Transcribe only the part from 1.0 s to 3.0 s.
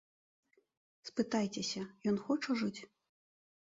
Спытайцеся, ён хоча жыць?